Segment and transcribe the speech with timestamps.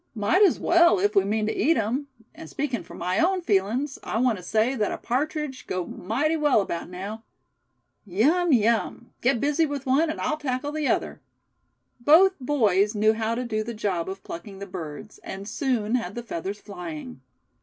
[0.15, 3.99] "Might as well, if we mean to eat 'em; and speakin' for my own feelings
[4.01, 7.21] I want to say that a partridge'd go mighty well about now.
[8.07, 8.51] Yum!
[8.51, 9.11] yum!
[9.21, 11.21] get busy with one, and I'll tackle the other."
[11.99, 16.15] Both boys knew how to do the job of plucking the birds, and soon had
[16.15, 17.21] the feathers flying.